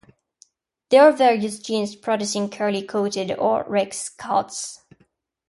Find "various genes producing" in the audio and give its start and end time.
1.11-2.49